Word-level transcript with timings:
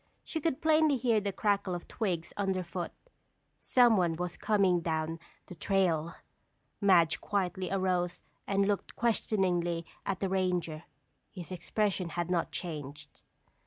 She 0.23 0.41
could 0.41 0.63
plainly 0.63 0.97
hear 0.97 1.21
the 1.21 1.31
crackle 1.31 1.75
of 1.75 1.87
twigs 1.87 2.33
underfoot. 2.35 2.91
Someone 3.59 4.15
was 4.15 4.35
coming 4.35 4.79
down 4.81 5.19
the 5.45 5.53
trail! 5.53 6.15
Madge 6.81 7.21
quietly 7.21 7.69
arose 7.69 8.23
and 8.47 8.67
looked 8.67 8.95
questioningly 8.95 9.85
at 10.03 10.19
the 10.19 10.27
ranger. 10.27 10.85
His 11.29 11.51
expression 11.51 12.09
had 12.17 12.31
not 12.31 12.51
changed. 12.51 13.21